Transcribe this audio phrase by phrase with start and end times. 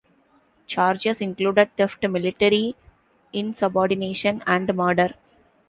[0.65, 2.75] Charges included theft, military
[3.33, 5.11] insubordination, and murder.